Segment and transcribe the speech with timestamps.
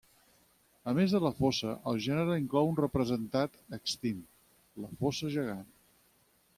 [0.91, 4.27] A més de la fossa, el gènere inclou un representat extint,
[4.87, 5.67] la fossa gegant.